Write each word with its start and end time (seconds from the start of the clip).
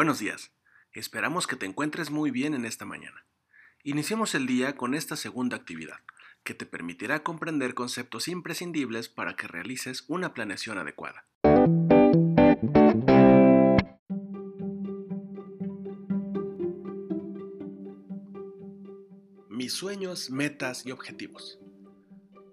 Buenos 0.00 0.18
días. 0.18 0.50
Esperamos 0.94 1.46
que 1.46 1.56
te 1.56 1.66
encuentres 1.66 2.10
muy 2.10 2.30
bien 2.30 2.54
en 2.54 2.64
esta 2.64 2.86
mañana. 2.86 3.26
Iniciemos 3.84 4.34
el 4.34 4.46
día 4.46 4.74
con 4.74 4.94
esta 4.94 5.14
segunda 5.14 5.58
actividad, 5.58 5.98
que 6.42 6.54
te 6.54 6.64
permitirá 6.64 7.22
comprender 7.22 7.74
conceptos 7.74 8.26
imprescindibles 8.26 9.10
para 9.10 9.36
que 9.36 9.46
realices 9.46 10.04
una 10.08 10.32
planeación 10.32 10.78
adecuada. 10.78 11.26
Mis 19.50 19.74
sueños, 19.74 20.30
metas 20.30 20.86
y 20.86 20.92
objetivos. 20.92 21.58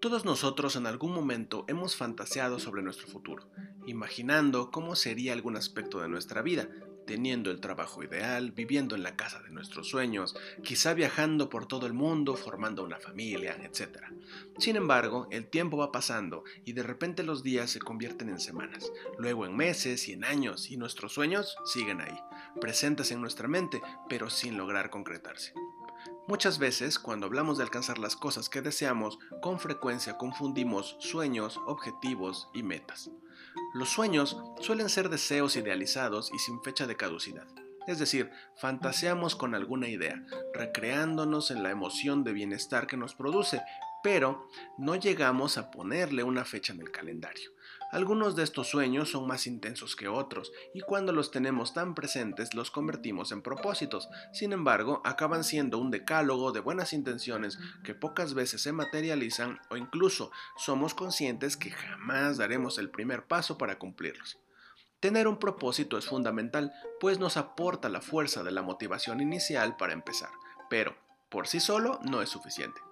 Todos 0.01 0.25
nosotros 0.25 0.75
en 0.75 0.85
algún 0.85 1.13
momento 1.13 1.63
hemos 1.69 1.95
fantaseado 1.95 2.59
sobre 2.59 2.83
nuestro 2.83 3.07
futuro, 3.07 3.49
imaginando 3.85 4.69
cómo 4.69 4.97
sería 4.97 5.31
algún 5.31 5.55
aspecto 5.55 6.01
de 6.01 6.09
nuestra 6.09 6.41
vida, 6.41 6.67
teniendo 7.07 7.49
el 7.49 7.59
trabajo 7.59 8.03
ideal, 8.03 8.51
viviendo 8.51 8.95
en 8.95 9.01
la 9.01 9.15
casa 9.15 9.41
de 9.41 9.49
nuestros 9.49 9.89
sueños, 9.89 10.35
quizá 10.63 10.93
viajando 10.93 11.49
por 11.49 11.65
todo 11.65 11.87
el 11.87 11.93
mundo, 11.93 12.35
formando 12.35 12.83
una 12.83 12.99
familia, 12.99 13.57
etc. 13.63 14.03
Sin 14.59 14.75
embargo, 14.75 15.27
el 15.31 15.47
tiempo 15.47 15.77
va 15.77 15.91
pasando 15.91 16.43
y 16.65 16.73
de 16.73 16.83
repente 16.83 17.23
los 17.23 17.41
días 17.41 17.71
se 17.71 17.79
convierten 17.79 18.29
en 18.29 18.39
semanas, 18.39 18.91
luego 19.17 19.47
en 19.47 19.55
meses 19.55 20.07
y 20.07 20.13
en 20.13 20.25
años, 20.25 20.69
y 20.69 20.77
nuestros 20.77 21.13
sueños 21.13 21.57
siguen 21.65 22.01
ahí, 22.01 22.19
presentes 22.61 23.09
en 23.11 23.21
nuestra 23.21 23.47
mente, 23.47 23.81
pero 24.09 24.29
sin 24.29 24.57
lograr 24.57 24.89
concretarse. 24.89 25.53
Muchas 26.27 26.59
veces, 26.59 26.99
cuando 26.99 27.25
hablamos 27.25 27.57
de 27.57 27.63
alcanzar 27.63 27.99
las 27.99 28.17
cosas 28.17 28.49
que 28.49 28.61
deseamos, 28.61 29.17
con 29.41 29.61
frecuencia 29.61 30.17
confundimos 30.17 30.97
sueños, 30.99 31.57
objetivos 31.65 32.49
y 32.53 32.63
metas. 32.63 33.09
Los 33.73 33.89
sueños 33.89 34.37
suelen 34.61 34.89
ser 34.89 35.09
deseos 35.09 35.55
idealizados 35.55 36.31
y 36.33 36.39
sin 36.39 36.61
fecha 36.63 36.87
de 36.87 36.95
caducidad. 36.95 37.47
Es 37.85 37.99
decir, 37.99 38.31
fantaseamos 38.55 39.35
con 39.35 39.55
alguna 39.55 39.87
idea, 39.87 40.25
recreándonos 40.53 41.51
en 41.51 41.63
la 41.63 41.69
emoción 41.69 42.23
de 42.23 42.33
bienestar 42.33 42.87
que 42.87 42.97
nos 42.97 43.15
produce, 43.15 43.61
pero 44.03 44.47
no 44.77 44.95
llegamos 44.95 45.57
a 45.57 45.71
ponerle 45.71 46.23
una 46.23 46.45
fecha 46.45 46.73
en 46.73 46.81
el 46.81 46.91
calendario. 46.91 47.51
Algunos 47.91 48.35
de 48.35 48.43
estos 48.43 48.67
sueños 48.67 49.11
son 49.11 49.27
más 49.27 49.47
intensos 49.47 49.95
que 49.95 50.09
otros 50.09 50.51
y 50.73 50.81
cuando 50.81 51.13
los 51.13 51.31
tenemos 51.31 51.73
tan 51.73 51.95
presentes 51.95 52.53
los 52.53 52.69
convertimos 52.69 53.31
en 53.31 53.41
propósitos. 53.41 54.09
Sin 54.33 54.51
embargo, 54.51 55.01
acaban 55.05 55.45
siendo 55.45 55.77
un 55.77 55.89
decálogo 55.89 56.51
de 56.51 56.59
buenas 56.59 56.91
intenciones 56.91 57.57
que 57.85 57.95
pocas 57.95 58.33
veces 58.33 58.61
se 58.61 58.73
materializan 58.73 59.59
o 59.69 59.77
incluso 59.77 60.31
somos 60.57 60.93
conscientes 60.93 61.55
que 61.55 61.71
jamás 61.71 62.37
daremos 62.37 62.77
el 62.77 62.89
primer 62.89 63.25
paso 63.25 63.57
para 63.57 63.79
cumplirlos. 63.79 64.37
Tener 64.99 65.27
un 65.27 65.37
propósito 65.37 65.97
es 65.97 66.07
fundamental, 66.07 66.73
pues 66.99 67.19
nos 67.19 67.37
aporta 67.37 67.87
la 67.87 68.01
fuerza 68.01 68.43
de 68.43 68.51
la 68.51 68.63
motivación 68.63 69.21
inicial 69.21 69.77
para 69.77 69.93
empezar, 69.93 70.31
pero 70.69 70.95
por 71.29 71.47
sí 71.47 71.59
solo 71.59 71.99
no 72.03 72.21
es 72.21 72.29
suficiente. 72.29 72.86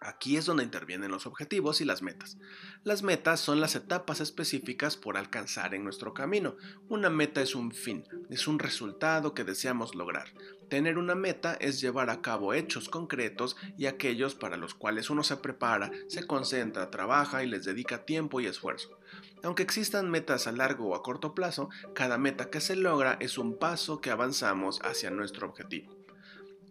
Aquí 0.00 0.36
es 0.36 0.46
donde 0.46 0.62
intervienen 0.62 1.10
los 1.10 1.26
objetivos 1.26 1.80
y 1.80 1.84
las 1.84 2.02
metas. 2.02 2.38
Las 2.84 3.02
metas 3.02 3.40
son 3.40 3.60
las 3.60 3.74
etapas 3.74 4.20
específicas 4.20 4.96
por 4.96 5.16
alcanzar 5.16 5.74
en 5.74 5.82
nuestro 5.82 6.14
camino. 6.14 6.56
Una 6.88 7.10
meta 7.10 7.42
es 7.42 7.56
un 7.56 7.72
fin, 7.72 8.04
es 8.30 8.46
un 8.46 8.60
resultado 8.60 9.34
que 9.34 9.42
deseamos 9.42 9.96
lograr. 9.96 10.32
Tener 10.68 10.98
una 10.98 11.16
meta 11.16 11.54
es 11.54 11.80
llevar 11.80 12.10
a 12.10 12.22
cabo 12.22 12.54
hechos 12.54 12.88
concretos 12.88 13.56
y 13.76 13.86
aquellos 13.86 14.36
para 14.36 14.56
los 14.56 14.74
cuales 14.74 15.10
uno 15.10 15.24
se 15.24 15.36
prepara, 15.38 15.90
se 16.06 16.26
concentra, 16.28 16.90
trabaja 16.90 17.42
y 17.42 17.48
les 17.48 17.64
dedica 17.64 18.04
tiempo 18.04 18.40
y 18.40 18.46
esfuerzo. 18.46 19.00
Aunque 19.42 19.64
existan 19.64 20.10
metas 20.10 20.46
a 20.46 20.52
largo 20.52 20.90
o 20.90 20.94
a 20.94 21.02
corto 21.02 21.34
plazo, 21.34 21.70
cada 21.94 22.18
meta 22.18 22.50
que 22.50 22.60
se 22.60 22.76
logra 22.76 23.16
es 23.18 23.36
un 23.36 23.58
paso 23.58 24.00
que 24.00 24.12
avanzamos 24.12 24.80
hacia 24.84 25.10
nuestro 25.10 25.48
objetivo. 25.48 25.97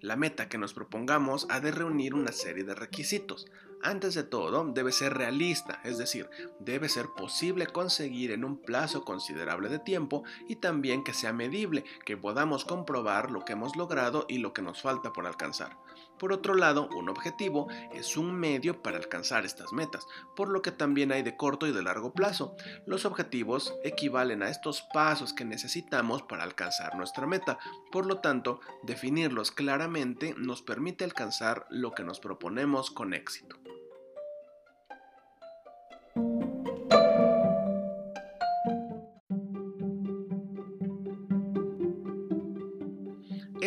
La 0.01 0.15
meta 0.15 0.47
que 0.47 0.59
nos 0.59 0.73
propongamos 0.73 1.47
ha 1.49 1.59
de 1.59 1.71
reunir 1.71 2.13
una 2.13 2.31
serie 2.31 2.63
de 2.63 2.75
requisitos. 2.75 3.47
Antes 3.81 4.13
de 4.13 4.23
todo, 4.23 4.65
debe 4.71 4.91
ser 4.91 5.15
realista, 5.15 5.81
es 5.83 5.97
decir, 5.97 6.29
debe 6.59 6.89
ser 6.89 7.07
posible 7.15 7.67
conseguir 7.67 8.31
en 8.31 8.43
un 8.43 8.61
plazo 8.61 9.03
considerable 9.03 9.69
de 9.69 9.79
tiempo 9.79 10.23
y 10.47 10.57
también 10.57 11.03
que 11.03 11.13
sea 11.13 11.33
medible, 11.33 11.83
que 12.05 12.17
podamos 12.17 12.65
comprobar 12.65 13.31
lo 13.31 13.43
que 13.43 13.53
hemos 13.53 13.75
logrado 13.75 14.25
y 14.27 14.37
lo 14.37 14.53
que 14.53 14.61
nos 14.61 14.81
falta 14.81 15.13
por 15.13 15.25
alcanzar. 15.25 15.77
Por 16.19 16.33
otro 16.33 16.55
lado, 16.55 16.89
un 16.95 17.09
objetivo 17.09 17.67
es 17.93 18.17
un 18.17 18.33
medio 18.33 18.81
para 18.81 18.97
alcanzar 18.97 19.45
estas 19.45 19.71
metas, 19.71 20.05
por 20.35 20.49
lo 20.49 20.61
que 20.61 20.71
también 20.71 21.11
hay 21.11 21.21
de 21.21 21.37
corto 21.37 21.67
y 21.67 21.71
de 21.71 21.83
largo 21.83 22.13
plazo. 22.13 22.55
Los 22.85 23.05
objetivos 23.05 23.73
equivalen 23.83 24.41
a 24.41 24.49
estos 24.49 24.81
pasos 24.93 25.33
que 25.33 25.45
necesitamos 25.45 26.23
para 26.23 26.43
alcanzar 26.43 26.95
nuestra 26.95 27.27
meta, 27.27 27.59
por 27.91 28.05
lo 28.05 28.19
tanto, 28.19 28.59
definirlos 28.83 29.51
claramente 29.51 30.33
nos 30.37 30.61
permite 30.61 31.03
alcanzar 31.03 31.65
lo 31.69 31.91
que 31.91 32.03
nos 32.03 32.19
proponemos 32.19 32.91
con 32.91 33.13
éxito. 33.13 33.57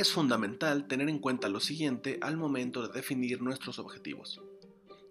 Es 0.00 0.12
fundamental 0.12 0.88
tener 0.88 1.10
en 1.10 1.18
cuenta 1.18 1.50
lo 1.50 1.60
siguiente 1.60 2.18
al 2.22 2.38
momento 2.38 2.88
de 2.88 2.90
definir 2.90 3.42
nuestros 3.42 3.78
objetivos. 3.78 4.40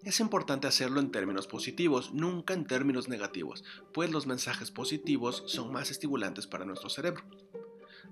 Es 0.02 0.18
importante 0.18 0.66
hacerlo 0.66 0.98
en 0.98 1.12
términos 1.12 1.46
positivos, 1.46 2.12
nunca 2.12 2.54
en 2.54 2.66
términos 2.66 3.08
negativos, 3.08 3.62
pues 3.92 4.10
los 4.10 4.26
mensajes 4.26 4.72
positivos 4.72 5.44
son 5.46 5.70
más 5.70 5.92
estimulantes 5.92 6.48
para 6.48 6.64
nuestro 6.64 6.90
cerebro. 6.90 7.22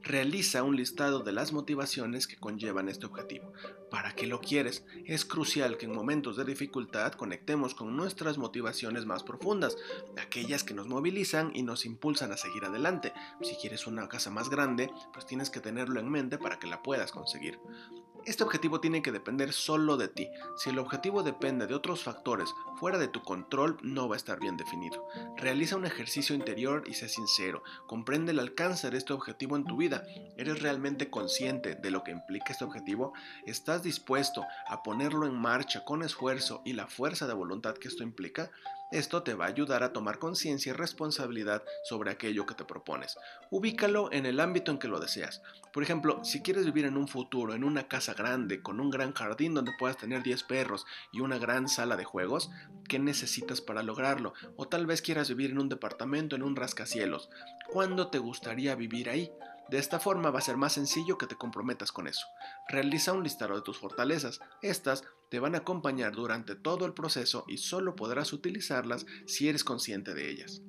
Realiza 0.02 0.62
un 0.62 0.76
listado 0.76 1.20
de 1.20 1.32
las 1.32 1.52
motivaciones 1.52 2.26
que 2.26 2.36
conllevan 2.36 2.88
este 2.88 3.06
objetivo. 3.06 3.52
¿Para 3.90 4.14
qué 4.14 4.26
lo 4.26 4.40
quieres? 4.40 4.84
Es 5.04 5.24
crucial 5.24 5.76
que 5.76 5.86
en 5.86 5.94
momentos 5.94 6.36
de 6.36 6.44
dificultad 6.44 7.12
conectemos 7.12 7.74
con 7.74 7.96
nuestras 7.96 8.38
motivaciones 8.38 9.06
más 9.06 9.22
profundas, 9.22 9.76
aquellas 10.20 10.64
que 10.64 10.74
nos 10.74 10.86
movilizan 10.86 11.52
y 11.54 11.62
nos 11.62 11.84
impulsan 11.84 12.32
a 12.32 12.36
seguir 12.36 12.64
adelante. 12.64 13.12
Si 13.42 13.56
quieres 13.56 13.86
una 13.86 14.08
casa 14.08 14.30
más 14.30 14.48
grande, 14.48 14.90
pues 15.12 15.26
tienes 15.26 15.50
que 15.50 15.60
tenerlo 15.60 16.00
en 16.00 16.08
mente 16.08 16.38
para 16.38 16.58
que 16.58 16.66
la 16.66 16.82
puedas 16.82 17.12
conseguir. 17.12 17.58
Este 18.28 18.44
objetivo 18.44 18.78
tiene 18.78 19.00
que 19.00 19.10
depender 19.10 19.54
solo 19.54 19.96
de 19.96 20.06
ti. 20.06 20.28
Si 20.58 20.68
el 20.68 20.78
objetivo 20.78 21.22
depende 21.22 21.66
de 21.66 21.74
otros 21.74 22.04
factores 22.04 22.50
fuera 22.78 22.98
de 22.98 23.08
tu 23.08 23.22
control, 23.22 23.78
no 23.80 24.06
va 24.06 24.16
a 24.16 24.18
estar 24.18 24.38
bien 24.38 24.58
definido. 24.58 25.02
Realiza 25.38 25.76
un 25.76 25.86
ejercicio 25.86 26.34
interior 26.34 26.84
y 26.86 26.92
sé 26.92 27.08
sincero. 27.08 27.62
Comprende 27.86 28.32
el 28.32 28.38
alcance 28.38 28.90
de 28.90 28.98
este 28.98 29.14
objetivo 29.14 29.56
en 29.56 29.64
tu 29.64 29.78
vida. 29.78 30.04
¿Eres 30.36 30.60
realmente 30.60 31.08
consciente 31.08 31.74
de 31.74 31.90
lo 31.90 32.04
que 32.04 32.10
implica 32.10 32.52
este 32.52 32.66
objetivo? 32.66 33.14
¿Estás 33.46 33.82
dispuesto 33.82 34.44
a 34.66 34.82
ponerlo 34.82 35.24
en 35.24 35.34
marcha 35.34 35.86
con 35.86 36.02
esfuerzo 36.02 36.60
y 36.66 36.74
la 36.74 36.86
fuerza 36.86 37.26
de 37.26 37.32
voluntad 37.32 37.78
que 37.78 37.88
esto 37.88 38.02
implica? 38.02 38.50
Esto 38.90 39.22
te 39.22 39.34
va 39.34 39.44
a 39.44 39.48
ayudar 39.48 39.82
a 39.82 39.92
tomar 39.92 40.18
conciencia 40.18 40.70
y 40.70 40.72
responsabilidad 40.72 41.62
sobre 41.84 42.10
aquello 42.10 42.46
que 42.46 42.54
te 42.54 42.64
propones. 42.64 43.18
Ubícalo 43.50 44.10
en 44.12 44.24
el 44.24 44.40
ámbito 44.40 44.72
en 44.72 44.78
que 44.78 44.88
lo 44.88 44.98
deseas. 44.98 45.42
Por 45.74 45.82
ejemplo, 45.82 46.24
si 46.24 46.40
quieres 46.40 46.64
vivir 46.64 46.86
en 46.86 46.96
un 46.96 47.06
futuro 47.06 47.54
en 47.54 47.64
una 47.64 47.86
casa 47.86 48.14
grande, 48.14 48.62
con 48.62 48.80
un 48.80 48.88
gran 48.88 49.12
jardín 49.12 49.52
donde 49.52 49.72
puedas 49.78 49.98
tener 49.98 50.22
10 50.22 50.42
perros 50.44 50.86
y 51.12 51.20
una 51.20 51.36
gran 51.36 51.68
sala 51.68 51.96
de 51.96 52.04
juegos, 52.04 52.50
¿qué 52.88 52.98
necesitas 52.98 53.60
para 53.60 53.82
lograrlo? 53.82 54.32
O 54.56 54.68
tal 54.68 54.86
vez 54.86 55.02
quieras 55.02 55.28
vivir 55.28 55.50
en 55.50 55.58
un 55.58 55.68
departamento 55.68 56.34
en 56.34 56.42
un 56.42 56.56
rascacielos. 56.56 57.28
¿Cuándo 57.70 58.08
te 58.08 58.18
gustaría 58.18 58.74
vivir 58.74 59.10
ahí? 59.10 59.30
De 59.68 59.78
esta 59.78 60.00
forma 60.00 60.30
va 60.30 60.38
a 60.38 60.42
ser 60.42 60.56
más 60.56 60.72
sencillo 60.72 61.18
que 61.18 61.26
te 61.26 61.36
comprometas 61.36 61.92
con 61.92 62.08
eso. 62.08 62.26
Realiza 62.68 63.12
un 63.12 63.22
listado 63.22 63.54
de 63.54 63.62
tus 63.62 63.78
fortalezas. 63.78 64.40
Estas 64.62 65.04
te 65.30 65.40
van 65.40 65.54
a 65.54 65.58
acompañar 65.58 66.12
durante 66.14 66.54
todo 66.54 66.86
el 66.86 66.94
proceso 66.94 67.44
y 67.46 67.58
solo 67.58 67.94
podrás 67.94 68.32
utilizarlas 68.32 69.04
si 69.26 69.48
eres 69.48 69.64
consciente 69.64 70.14
de 70.14 70.30
ellas. 70.30 70.62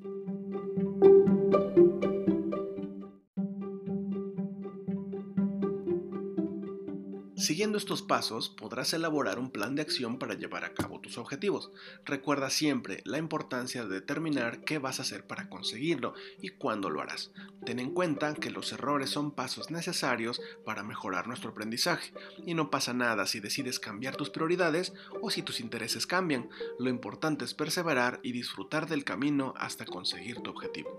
Siguiendo 7.39 7.77
estos 7.77 8.01
pasos, 8.01 8.49
podrás 8.49 8.91
elaborar 8.91 9.39
un 9.39 9.49
plan 9.49 9.73
de 9.73 9.81
acción 9.81 10.19
para 10.19 10.33
llevar 10.33 10.65
a 10.65 10.73
cabo 10.73 10.99
tus 10.99 11.17
objetivos. 11.17 11.71
Recuerda 12.03 12.49
siempre 12.49 13.01
la 13.05 13.17
importancia 13.17 13.85
de 13.85 13.95
determinar 13.95 14.65
qué 14.65 14.77
vas 14.77 14.99
a 14.99 15.03
hacer 15.03 15.25
para 15.25 15.47
conseguirlo 15.47 16.13
y 16.41 16.49
cuándo 16.49 16.89
lo 16.89 16.99
harás. 16.99 17.31
Ten 17.65 17.79
en 17.79 17.91
cuenta 17.91 18.33
que 18.33 18.51
los 18.51 18.73
errores 18.73 19.09
son 19.09 19.31
pasos 19.31 19.71
necesarios 19.71 20.41
para 20.65 20.83
mejorar 20.83 21.27
nuestro 21.27 21.51
aprendizaje 21.51 22.11
y 22.45 22.55
no 22.55 22.69
pasa 22.69 22.93
nada 22.93 23.25
si 23.25 23.39
decides 23.39 23.79
cambiar 23.79 24.17
tus 24.17 24.29
prioridades 24.29 24.91
o 25.21 25.29
si 25.29 25.41
tus 25.41 25.61
intereses 25.61 26.05
cambian. 26.05 26.49
Lo 26.77 26.89
importante 26.89 27.45
es 27.45 27.53
perseverar 27.53 28.19
y 28.21 28.33
disfrutar 28.33 28.89
del 28.89 29.05
camino 29.05 29.53
hasta 29.55 29.85
conseguir 29.85 30.41
tu 30.41 30.49
objetivo. 30.49 30.89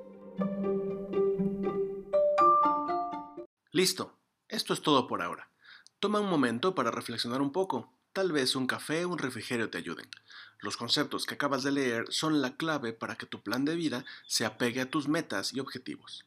Listo, 3.72 4.16
esto 4.48 4.72
es 4.72 4.80
todo 4.80 5.06
por 5.06 5.20
ahora. 5.20 5.49
Toma 6.00 6.18
un 6.18 6.30
momento 6.30 6.74
para 6.74 6.90
reflexionar 6.90 7.42
un 7.42 7.52
poco. 7.52 7.92
Tal 8.14 8.32
vez 8.32 8.56
un 8.56 8.66
café 8.66 9.04
o 9.04 9.10
un 9.10 9.18
refrigerio 9.18 9.68
te 9.68 9.76
ayuden. 9.76 10.08
Los 10.60 10.78
conceptos 10.78 11.26
que 11.26 11.34
acabas 11.34 11.62
de 11.62 11.72
leer 11.72 12.06
son 12.08 12.40
la 12.40 12.56
clave 12.56 12.94
para 12.94 13.16
que 13.16 13.26
tu 13.26 13.42
plan 13.42 13.66
de 13.66 13.76
vida 13.76 14.06
se 14.26 14.46
apegue 14.46 14.80
a 14.80 14.88
tus 14.88 15.08
metas 15.08 15.52
y 15.52 15.60
objetivos. 15.60 16.24